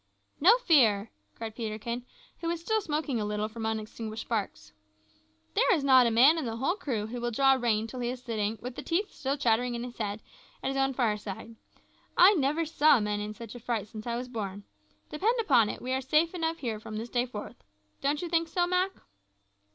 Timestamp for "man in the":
6.09-6.55